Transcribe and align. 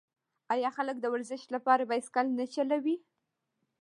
آیا 0.53 0.69
خلک 0.77 0.97
د 1.01 1.05
ورزش 1.13 1.41
لپاره 1.55 1.87
بایسکل 1.89 2.25
نه 2.39 2.45
چلوي؟ 2.55 2.95